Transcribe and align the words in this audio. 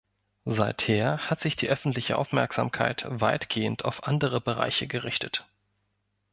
Seither 0.47 1.29
hat 1.29 1.41
sich 1.41 1.55
die 1.57 1.69
öffentliche 1.69 2.17
Aufmerksamkeit 2.17 3.05
weitgehend 3.07 3.85
auf 3.85 4.05
andere 4.07 4.41
Bereiche 4.41 4.87
gerichtet. 4.87 5.47